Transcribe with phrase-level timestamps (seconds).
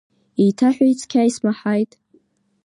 [0.41, 1.91] Еиҭаҳәеи цқьа исмаҳаит.